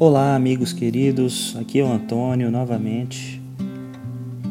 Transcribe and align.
Olá, 0.00 0.36
amigos 0.36 0.72
queridos, 0.72 1.56
aqui 1.56 1.80
é 1.80 1.82
o 1.82 1.92
Antônio 1.92 2.52
novamente. 2.52 3.42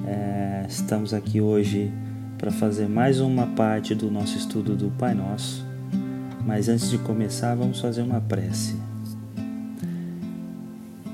É, 0.05 0.65
estamos 0.67 1.13
aqui 1.13 1.39
hoje 1.39 1.89
para 2.37 2.51
fazer 2.51 2.89
mais 2.89 3.21
uma 3.21 3.47
parte 3.47 3.95
do 3.95 4.11
nosso 4.11 4.37
estudo 4.37 4.75
do 4.75 4.91
Pai 4.97 5.13
Nosso. 5.13 5.65
Mas 6.45 6.67
antes 6.67 6.89
de 6.89 6.97
começar, 6.97 7.55
vamos 7.55 7.79
fazer 7.79 8.01
uma 8.01 8.19
prece. 8.19 8.75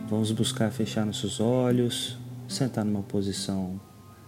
Vamos 0.09 0.31
buscar 0.31 0.71
fechar 0.71 1.05
nossos 1.05 1.39
olhos, 1.39 2.17
sentar 2.47 2.83
numa 2.83 3.03
posição 3.03 3.79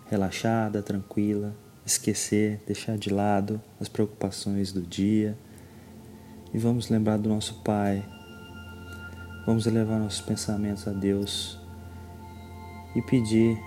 relaxada, 0.07 0.83
tranquila, 0.83 1.55
esquecer, 1.83 2.61
deixar 2.67 2.95
de 2.95 3.11
lado 3.11 3.59
as 3.81 3.89
preocupações 3.89 4.71
do 4.71 4.83
dia 4.83 5.35
e 6.53 6.59
vamos 6.59 6.89
lembrar 6.89 7.17
do 7.17 7.27
nosso 7.27 7.55
Pai 7.63 8.05
Vamos 9.45 9.67
elevar 9.67 9.99
nossos 9.99 10.21
pensamentos 10.21 10.87
a 10.87 10.91
Deus 10.91 11.59
e 12.95 13.01
pedir 13.03 13.61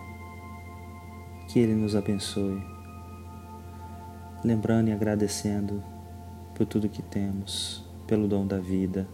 que 1.46 1.60
Ele 1.60 1.74
nos 1.74 1.94
abençoe, 1.94 2.60
lembrando 4.42 4.88
e 4.88 4.92
agradecendo 4.92 5.80
por 6.52 6.66
tudo 6.66 6.88
que 6.88 7.00
temos, 7.00 7.84
pelo 8.08 8.26
dom 8.26 8.44
da 8.44 8.58
vida, 8.58 9.06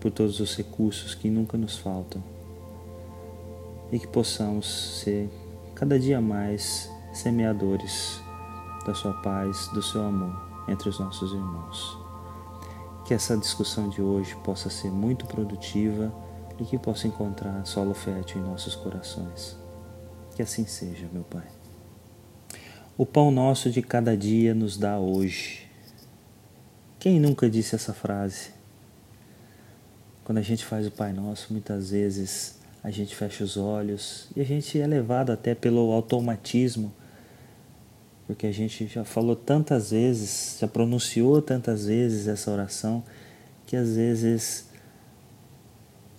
por 0.00 0.10
todos 0.10 0.40
os 0.40 0.56
recursos 0.56 1.14
que 1.14 1.28
nunca 1.28 1.58
nos 1.58 1.76
faltam 1.76 2.24
e 3.92 3.98
que 3.98 4.06
possamos 4.06 5.00
ser 5.02 5.28
cada 5.74 6.00
dia 6.00 6.18
mais 6.18 6.90
semeadores 7.12 8.18
da 8.86 8.94
Sua 8.94 9.12
paz, 9.20 9.68
do 9.74 9.82
Seu 9.82 10.02
amor 10.02 10.34
entre 10.66 10.88
os 10.88 10.98
nossos 10.98 11.30
irmãos 11.30 12.07
que 13.08 13.14
essa 13.14 13.38
discussão 13.38 13.88
de 13.88 14.02
hoje 14.02 14.36
possa 14.44 14.68
ser 14.68 14.90
muito 14.90 15.24
produtiva 15.24 16.14
e 16.60 16.64
que 16.66 16.76
possa 16.76 17.08
encontrar 17.08 17.64
solo 17.64 17.94
fértil 17.94 18.38
em 18.38 18.44
nossos 18.44 18.74
corações. 18.74 19.56
Que 20.36 20.42
assim 20.42 20.66
seja, 20.66 21.08
meu 21.10 21.24
Pai. 21.24 21.46
O 22.98 23.06
pão 23.06 23.30
nosso 23.30 23.70
de 23.70 23.80
cada 23.80 24.14
dia 24.14 24.54
nos 24.54 24.76
dá 24.76 24.98
hoje. 24.98 25.66
Quem 26.98 27.18
nunca 27.18 27.48
disse 27.48 27.74
essa 27.74 27.94
frase? 27.94 28.50
Quando 30.22 30.36
a 30.36 30.42
gente 30.42 30.62
faz 30.62 30.86
o 30.86 30.90
Pai 30.90 31.10
Nosso, 31.14 31.50
muitas 31.50 31.92
vezes 31.92 32.58
a 32.84 32.90
gente 32.90 33.16
fecha 33.16 33.42
os 33.42 33.56
olhos 33.56 34.28
e 34.36 34.42
a 34.42 34.44
gente 34.44 34.78
é 34.78 34.86
levado 34.86 35.32
até 35.32 35.54
pelo 35.54 35.92
automatismo 35.92 36.92
porque 38.28 38.46
a 38.46 38.52
gente 38.52 38.86
já 38.86 39.06
falou 39.06 39.34
tantas 39.34 39.90
vezes, 39.90 40.58
já 40.60 40.68
pronunciou 40.68 41.40
tantas 41.40 41.86
vezes 41.86 42.28
essa 42.28 42.50
oração, 42.50 43.02
que 43.66 43.74
às 43.74 43.96
vezes 43.96 44.68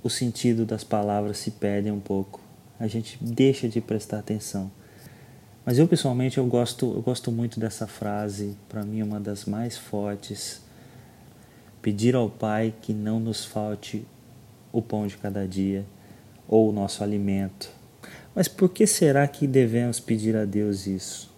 o 0.02 0.10
sentido 0.10 0.66
das 0.66 0.84
palavras 0.84 1.38
se 1.38 1.52
perde 1.52 1.92
um 1.92 2.00
pouco. 2.00 2.42
A 2.80 2.88
gente 2.88 3.16
deixa 3.22 3.70
de 3.70 3.80
prestar 3.80 4.18
atenção. 4.18 4.72
Mas 5.64 5.78
eu 5.78 5.88
pessoalmente 5.88 6.40
eu 6.40 6.48
gosto, 6.48 6.92
eu 6.96 7.02
gosto 7.04 7.32
muito 7.32 7.60
dessa 7.60 7.86
frase, 7.86 8.58
para 8.68 8.84
mim 8.84 9.02
é 9.02 9.04
uma 9.04 9.20
das 9.20 9.46
mais 9.46 9.78
fortes. 9.78 10.64
Pedir 11.80 12.16
ao 12.16 12.28
Pai 12.28 12.74
que 12.82 12.92
não 12.92 13.20
nos 13.20 13.46
falte 13.46 14.04
o 14.72 14.82
pão 14.82 15.06
de 15.06 15.16
cada 15.16 15.48
dia 15.48 15.86
ou 16.48 16.70
o 16.70 16.72
nosso 16.72 17.04
alimento. 17.04 17.70
Mas 18.34 18.48
por 18.48 18.70
que 18.70 18.88
será 18.88 19.28
que 19.28 19.46
devemos 19.46 20.00
pedir 20.00 20.36
a 20.36 20.44
Deus 20.44 20.88
isso? 20.88 21.29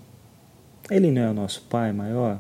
Ele 0.92 1.09
não 1.09 1.22
é 1.22 1.30
o 1.30 1.34
nosso 1.34 1.61
Pai 1.70 1.94
maior? 1.94 2.38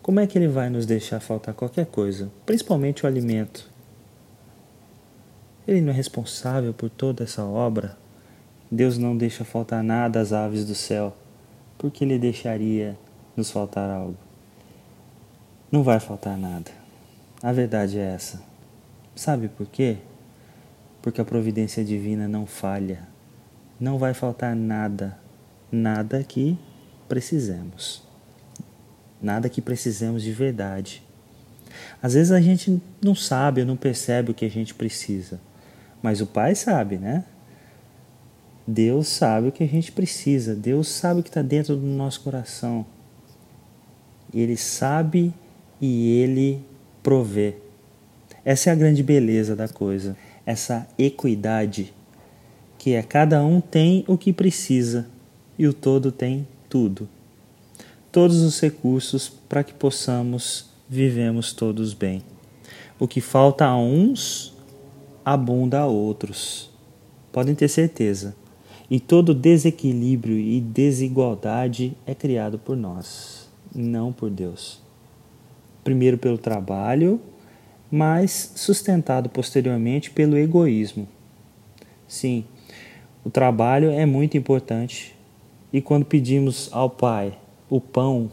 Como 0.00 0.20
é 0.20 0.28
que 0.28 0.38
ele 0.38 0.46
vai 0.46 0.70
nos 0.70 0.86
deixar 0.86 1.18
faltar 1.18 1.54
qualquer 1.54 1.86
coisa, 1.86 2.30
principalmente 2.46 3.02
o 3.02 3.08
alimento? 3.08 3.68
Ele 5.66 5.80
não 5.80 5.92
é 5.92 5.96
responsável 5.96 6.72
por 6.72 6.88
toda 6.88 7.24
essa 7.24 7.44
obra? 7.44 7.98
Deus 8.70 8.96
não 8.96 9.16
deixa 9.16 9.44
faltar 9.44 9.82
nada 9.82 10.20
às 10.20 10.32
aves 10.32 10.64
do 10.64 10.76
céu. 10.76 11.16
Por 11.76 11.90
que 11.90 12.04
ele 12.04 12.16
deixaria 12.16 12.96
nos 13.36 13.50
faltar 13.50 13.90
algo? 13.90 14.16
Não 15.72 15.82
vai 15.82 15.98
faltar 15.98 16.38
nada. 16.38 16.70
A 17.42 17.50
verdade 17.50 17.98
é 17.98 18.04
essa. 18.04 18.40
Sabe 19.16 19.48
por 19.48 19.66
quê? 19.66 19.96
Porque 21.02 21.20
a 21.20 21.24
providência 21.24 21.84
divina 21.84 22.28
não 22.28 22.46
falha. 22.46 23.00
Não 23.80 23.98
vai 23.98 24.14
faltar 24.14 24.54
nada. 24.54 25.18
Nada 25.72 26.22
que 26.22 26.56
precisemos. 27.08 28.02
Nada 29.20 29.48
que 29.48 29.62
precisemos 29.62 30.22
de 30.22 30.32
verdade. 30.32 31.02
Às 32.02 32.14
vezes 32.14 32.32
a 32.32 32.40
gente 32.40 32.80
não 33.02 33.14
sabe 33.14 33.64
não 33.64 33.76
percebe 33.76 34.30
o 34.30 34.34
que 34.34 34.44
a 34.44 34.50
gente 34.50 34.74
precisa, 34.74 35.40
mas 36.02 36.20
o 36.20 36.26
Pai 36.26 36.54
sabe, 36.54 36.96
né? 36.96 37.24
Deus 38.66 39.08
sabe 39.08 39.48
o 39.48 39.52
que 39.52 39.62
a 39.62 39.68
gente 39.68 39.92
precisa, 39.92 40.54
Deus 40.54 40.88
sabe 40.88 41.20
o 41.20 41.22
que 41.22 41.28
está 41.28 41.42
dentro 41.42 41.76
do 41.76 41.86
nosso 41.86 42.20
coração. 42.20 42.84
Ele 44.34 44.56
sabe 44.56 45.32
e 45.80 46.18
ele 46.18 46.64
provê. 47.02 47.56
Essa 48.44 48.70
é 48.70 48.72
a 48.72 48.76
grande 48.76 49.02
beleza 49.02 49.54
da 49.54 49.68
coisa, 49.68 50.16
essa 50.44 50.86
equidade, 50.98 51.94
que 52.76 52.92
é 52.92 53.02
cada 53.02 53.44
um 53.44 53.60
tem 53.60 54.04
o 54.08 54.18
que 54.18 54.32
precisa 54.32 55.06
e 55.58 55.66
o 55.66 55.72
todo 55.72 56.10
tem 56.10 56.46
tudo, 56.76 57.08
todos 58.12 58.42
os 58.42 58.60
recursos 58.60 59.30
para 59.30 59.64
que 59.64 59.72
possamos 59.72 60.68
vivemos 60.86 61.54
todos 61.54 61.94
bem. 61.94 62.22
O 62.98 63.08
que 63.08 63.18
falta 63.18 63.64
a 63.64 63.78
uns, 63.78 64.54
abunda 65.24 65.80
a 65.80 65.86
outros. 65.86 66.70
Podem 67.32 67.54
ter 67.54 67.68
certeza. 67.68 68.36
E 68.90 69.00
todo 69.00 69.32
desequilíbrio 69.32 70.38
e 70.38 70.60
desigualdade 70.60 71.96
é 72.06 72.14
criado 72.14 72.58
por 72.58 72.76
nós, 72.76 73.48
não 73.74 74.12
por 74.12 74.28
Deus. 74.28 74.78
Primeiro 75.82 76.18
pelo 76.18 76.36
trabalho, 76.36 77.18
mas 77.90 78.52
sustentado 78.54 79.30
posteriormente 79.30 80.10
pelo 80.10 80.36
egoísmo. 80.36 81.08
Sim, 82.06 82.44
o 83.24 83.30
trabalho 83.30 83.90
é 83.90 84.04
muito 84.04 84.36
importante, 84.36 85.15
e 85.76 85.82
quando 85.82 86.06
pedimos 86.06 86.70
ao 86.72 86.88
Pai 86.88 87.36
o 87.68 87.78
pão, 87.78 88.30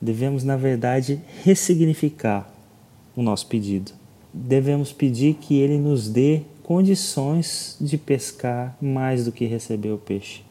devemos, 0.00 0.44
na 0.44 0.56
verdade, 0.56 1.20
ressignificar 1.42 2.48
o 3.16 3.24
nosso 3.24 3.48
pedido. 3.48 3.90
Devemos 4.32 4.92
pedir 4.92 5.34
que 5.34 5.58
Ele 5.58 5.76
nos 5.76 6.08
dê 6.08 6.42
condições 6.62 7.76
de 7.80 7.98
pescar 7.98 8.76
mais 8.80 9.24
do 9.24 9.32
que 9.32 9.46
receber 9.46 9.90
o 9.90 9.98
peixe. 9.98 10.42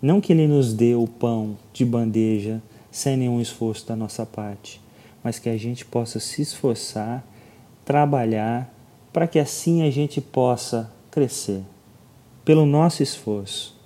Não 0.00 0.18
que 0.18 0.32
Ele 0.32 0.46
nos 0.46 0.72
dê 0.72 0.94
o 0.94 1.06
pão 1.06 1.58
de 1.74 1.84
bandeja 1.84 2.62
sem 2.90 3.18
nenhum 3.18 3.38
esforço 3.38 3.86
da 3.86 3.94
nossa 3.94 4.24
parte, 4.24 4.80
mas 5.22 5.38
que 5.38 5.50
a 5.50 5.58
gente 5.58 5.84
possa 5.84 6.18
se 6.18 6.40
esforçar, 6.40 7.22
trabalhar, 7.84 8.74
para 9.12 9.26
que 9.26 9.38
assim 9.38 9.82
a 9.82 9.90
gente 9.90 10.22
possa 10.22 10.90
crescer 11.10 11.60
pelo 12.46 12.64
nosso 12.64 13.02
esforço 13.02 13.78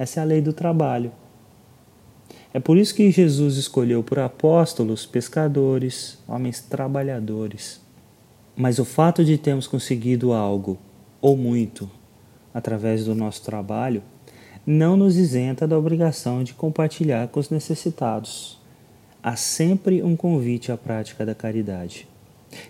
essa 0.00 0.20
é 0.20 0.22
a 0.22 0.24
lei 0.24 0.40
do 0.40 0.50
trabalho. 0.50 1.12
É 2.54 2.58
por 2.58 2.78
isso 2.78 2.94
que 2.94 3.10
Jesus 3.10 3.58
escolheu 3.58 4.02
por 4.02 4.18
apóstolos 4.18 5.04
pescadores, 5.04 6.16
homens 6.26 6.62
trabalhadores. 6.62 7.82
Mas 8.56 8.78
o 8.78 8.84
fato 8.86 9.22
de 9.22 9.36
termos 9.36 9.66
conseguido 9.66 10.32
algo, 10.32 10.78
ou 11.20 11.36
muito, 11.36 11.90
através 12.54 13.04
do 13.04 13.14
nosso 13.14 13.42
trabalho, 13.42 14.02
não 14.64 14.96
nos 14.96 15.18
isenta 15.18 15.68
da 15.68 15.78
obrigação 15.78 16.42
de 16.42 16.54
compartilhar 16.54 17.28
com 17.28 17.38
os 17.38 17.50
necessitados. 17.50 18.58
Há 19.22 19.36
sempre 19.36 20.02
um 20.02 20.16
convite 20.16 20.72
à 20.72 20.78
prática 20.78 21.26
da 21.26 21.34
caridade. 21.34 22.08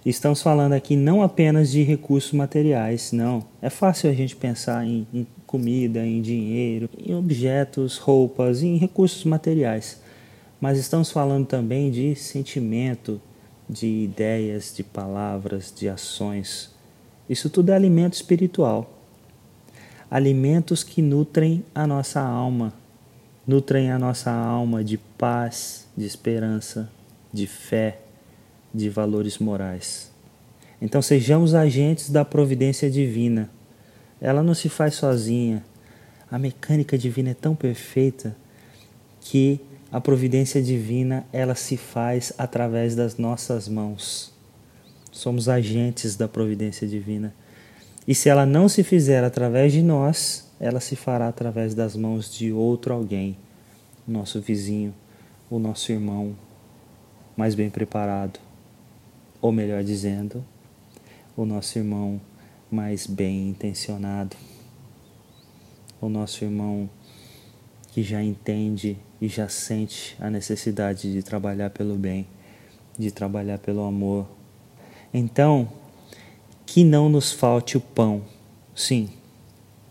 Estamos 0.05 0.43
falando 0.43 0.73
aqui 0.73 0.97
não 0.97 1.23
apenas 1.23 1.71
de 1.71 1.85
recursos 1.85 2.33
materiais, 2.33 3.13
não. 3.13 3.45
É 3.63 3.71
fácil 3.71 4.11
a 4.11 4.13
gente 4.13 4.35
pensar 4.35 4.85
em, 4.85 5.07
em 5.15 5.27
comida, 5.51 6.07
em 6.07 6.23
dinheiro, 6.23 6.89
em 6.97 7.13
objetos, 7.13 7.99
roupas, 7.99 8.63
em 8.63 8.77
recursos 8.77 9.25
materiais. 9.25 10.01
Mas 10.61 10.79
estamos 10.79 11.11
falando 11.11 11.45
também 11.45 11.91
de 11.91 12.15
sentimento, 12.15 13.21
de 13.69 13.89
ideias, 13.89 14.73
de 14.73 14.85
palavras, 14.85 15.75
de 15.77 15.89
ações. 15.89 16.71
Isso 17.29 17.51
tudo 17.51 17.73
é 17.73 17.75
alimento 17.75 18.15
espiritual. 18.15 18.97
Alimentos 20.09 20.85
que 20.85 21.03
nutrem 21.03 21.65
a 21.75 21.85
nossa 21.85 22.21
alma, 22.21 22.73
nutrem 23.45 23.91
a 23.91 23.99
nossa 23.99 24.31
alma 24.31 24.85
de 24.85 24.99
paz, 24.99 25.89
de 25.97 26.07
esperança, 26.07 26.89
de 27.33 27.49
fé 27.49 28.03
de 28.73 28.89
valores 28.89 29.39
morais. 29.39 30.13
Então 30.81 31.03
sejamos 31.03 31.57
agentes 31.57 32.09
da 32.09 32.25
providência 32.25 32.89
divina. 32.89 33.51
Ela 34.21 34.43
não 34.43 34.55
se 34.55 34.69
faz 34.69 34.95
sozinha. 34.95 35.65
A 36.31 36.39
mecânica 36.39 36.99
divina 36.99 37.31
é 37.31 37.35
tão 37.35 37.55
perfeita 37.55 38.37
que 39.21 39.61
a 39.91 40.01
providência 40.01 40.63
divina 40.63 41.25
ela 41.33 41.55
se 41.55 41.77
faz 41.77 42.33
através 42.39 42.95
das 42.95 43.17
nossas 43.17 43.69
mãos. 43.69 44.33
Somos 45.11 45.49
agentes 45.49 46.15
da 46.15 46.29
providência 46.29 46.87
divina. 46.87 47.35
E 48.07 48.15
se 48.15 48.29
ela 48.29 48.47
não 48.47 48.69
se 48.69 48.83
fizer 48.83 49.25
através 49.25 49.73
de 49.73 49.83
nós, 49.83 50.49
ela 50.61 50.81
se 50.81 50.95
fará 50.95 51.29
através 51.29 51.75
das 51.75 51.97
mãos 51.97 52.33
de 52.33 52.53
outro 52.53 52.95
alguém, 52.95 53.37
nosso 54.07 54.41
vizinho, 54.41 54.95
o 55.51 55.59
nosso 55.59 55.91
irmão 55.91 56.37
mais 57.37 57.55
bem 57.55 57.71
preparado, 57.71 58.39
ou 59.41 59.51
melhor 59.51 59.83
dizendo, 59.83 60.45
o 61.37 61.45
nosso 61.45 61.79
irmão 61.79 62.21
mais 62.71 63.07
bem 63.07 63.49
intencionado, 63.49 64.37
o 66.01 66.09
nosso 66.09 66.45
irmão 66.45 66.89
que 67.89 68.03
já 68.03 68.23
entende 68.23 68.97
e 69.21 69.29
já 69.29 69.49
sente 69.49 70.17
a 70.21 70.31
necessidade 70.31 71.13
de 71.13 71.23
trabalhar 71.23 71.71
pelo 71.71 71.97
bem, 71.97 72.27
de 72.99 73.11
trabalhar 73.11 73.59
pelo 73.59 73.85
amor. 73.85 74.27
Então, 75.13 75.69
que 76.65 76.85
não 76.85 77.09
nos 77.09 77.33
falte 77.33 77.77
o 77.77 77.81
pão, 77.81 78.23
sim, 78.75 79.11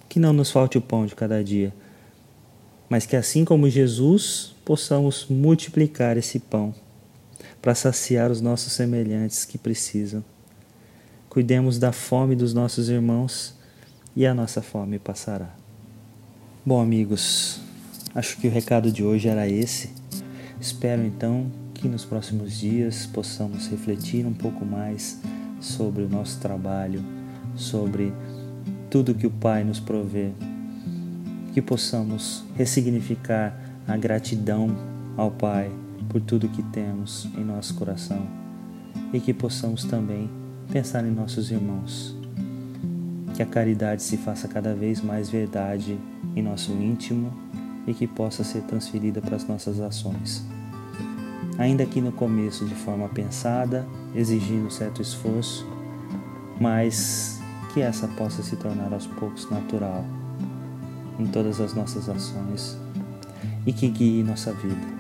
que 0.08 0.20
não 0.20 0.32
nos 0.32 0.50
falte 0.50 0.78
o 0.78 0.82
pão 0.82 1.06
de 1.06 1.14
cada 1.14 1.44
dia, 1.44 1.74
mas 2.90 3.06
que 3.06 3.16
assim 3.16 3.44
como 3.44 3.70
Jesus, 3.70 4.56
possamos 4.64 5.28
multiplicar 5.30 6.18
esse 6.18 6.40
pão 6.40 6.74
para 7.62 7.76
saciar 7.76 8.32
os 8.32 8.40
nossos 8.40 8.72
semelhantes 8.74 9.44
que 9.44 9.58
precisam. 9.58 10.24
Cuidemos 11.30 11.78
da 11.78 11.92
fome 11.92 12.36
dos 12.36 12.56
nossos 12.56 12.90
irmãos 12.90 13.54
e 14.16 14.26
a 14.26 14.34
nossa 14.34 14.64
fome 14.64 14.98
passará. 14.98 15.54
Bom, 16.66 16.82
amigos, 16.82 17.62
acho 18.16 18.36
que 18.38 18.48
o 18.48 18.52
recado 18.52 18.92
de 18.92 19.04
hoje 19.04 19.28
era 19.28 19.48
esse. 19.48 19.92
Espero 20.60 21.06
então 21.06 21.46
que 21.76 21.88
nos 21.88 22.04
próximos 22.04 22.58
dias 22.58 23.06
possamos 23.06 23.68
refletir 23.68 24.26
um 24.26 24.34
pouco 24.34 24.66
mais 24.66 25.22
sobre 25.62 26.02
o 26.02 26.10
nosso 26.10 26.40
trabalho, 26.40 27.06
sobre 27.56 28.12
tudo 28.90 29.14
que 29.14 29.28
o 29.28 29.32
Pai 29.32 29.64
nos 29.64 29.80
provê, 29.80 30.32
que 31.54 31.62
possamos 31.62 32.44
ressignificar 32.56 33.56
a 33.88 33.96
gratidão 33.96 34.76
ao 35.16 35.30
Pai 35.30 35.70
por 36.10 36.22
tudo 36.22 36.50
que 36.50 36.64
temos 36.64 37.30
em 37.38 37.44
nosso 37.46 37.76
coração 37.76 38.26
e 39.14 39.20
que 39.20 39.32
possamos 39.32 39.84
também 39.84 40.39
pensar 40.72 41.04
em 41.04 41.12
nossos 41.12 41.50
irmãos. 41.52 42.16
Que 43.34 43.42
a 43.42 43.46
caridade 43.46 44.04
se 44.04 44.18
faça 44.18 44.48
cada 44.48 44.74
vez 44.74 45.02
mais 45.02 45.30
verdade 45.30 45.98
em 46.36 46.44
nosso 46.44 46.72
íntimo 46.72 47.34
e 47.88 47.94
que 47.94 48.06
possa 48.06 48.44
ser 48.44 48.62
transferida 48.64 49.22
para 49.22 49.36
as 49.36 49.48
nossas 49.48 49.80
ações. 49.80 50.46
Ainda 51.58 51.86
que 51.86 52.00
no 52.00 52.12
começo 52.12 52.66
de 52.66 52.76
forma 52.76 53.10
pensada, 53.10 53.86
exigindo 54.16 54.72
certo 54.72 55.02
esforço, 55.02 55.68
mas 56.60 57.40
que 57.74 57.82
essa 57.82 58.08
possa 58.08 58.44
se 58.44 58.56
tornar 58.56 58.94
aos 58.94 59.08
poucos 59.08 59.50
natural 59.50 60.06
em 61.18 61.26
todas 61.26 61.60
as 61.60 61.74
nossas 61.74 62.08
ações 62.08 62.78
e 63.66 63.74
que 63.74 63.90
guie 63.90 64.24
nossa 64.24 64.54
vida. 64.54 65.00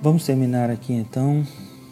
Vamos 0.00 0.24
terminar 0.24 0.70
aqui 0.70 0.92
então, 0.92 1.44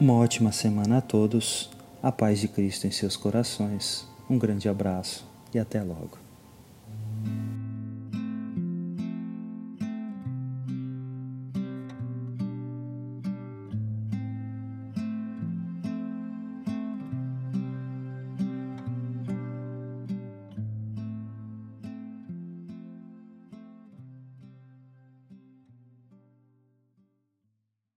Uma 0.00 0.14
ótima 0.14 0.52
semana 0.52 0.98
a 0.98 1.00
todos. 1.00 1.68
A 2.00 2.12
paz 2.12 2.38
de 2.38 2.46
Cristo 2.46 2.86
em 2.86 2.90
seus 2.92 3.16
corações. 3.16 4.06
Um 4.30 4.38
grande 4.38 4.68
abraço 4.68 5.26
e 5.52 5.58
até 5.58 5.82
logo. 5.82 6.27